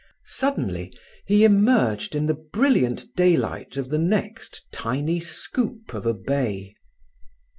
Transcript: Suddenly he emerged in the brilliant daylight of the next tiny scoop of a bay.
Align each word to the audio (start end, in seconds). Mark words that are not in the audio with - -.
Suddenly 0.25 0.91
he 1.27 1.43
emerged 1.43 2.15
in 2.15 2.25
the 2.25 2.33
brilliant 2.33 3.13
daylight 3.15 3.77
of 3.77 3.89
the 3.89 3.99
next 3.99 4.65
tiny 4.73 5.19
scoop 5.19 5.93
of 5.93 6.07
a 6.07 6.13
bay. 6.15 6.73